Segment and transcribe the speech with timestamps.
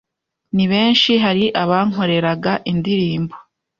[0.55, 1.11] Ni benshi!
[1.23, 3.35] Hari abankoreraga indirimbo